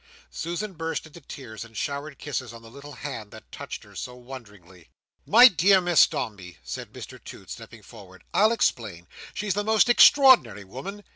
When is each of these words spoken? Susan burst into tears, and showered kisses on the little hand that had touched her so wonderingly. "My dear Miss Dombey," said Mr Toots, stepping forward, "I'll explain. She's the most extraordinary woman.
Susan 0.31 0.73
burst 0.73 1.05
into 1.05 1.21
tears, 1.21 1.63
and 1.63 1.77
showered 1.77 2.17
kisses 2.17 2.53
on 2.53 2.63
the 2.63 2.71
little 2.71 2.93
hand 2.93 3.29
that 3.29 3.43
had 3.43 3.51
touched 3.51 3.83
her 3.83 3.93
so 3.93 4.15
wonderingly. 4.15 4.89
"My 5.27 5.47
dear 5.47 5.79
Miss 5.79 6.07
Dombey," 6.07 6.57
said 6.63 6.91
Mr 6.91 7.23
Toots, 7.23 7.53
stepping 7.53 7.83
forward, 7.83 8.23
"I'll 8.33 8.51
explain. 8.51 9.07
She's 9.35 9.53
the 9.53 9.63
most 9.63 9.89
extraordinary 9.89 10.63
woman. 10.63 11.03